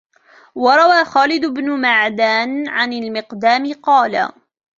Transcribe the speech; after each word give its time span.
وَرَوَى 0.55 1.05
خَالِدُ 1.05 1.45
بْنُ 1.45 1.69
مَعْدَانَ 1.81 2.67
عَنْ 2.67 2.93
الْمِقْدَامِ 2.93 3.73
قَالَ 3.73 4.31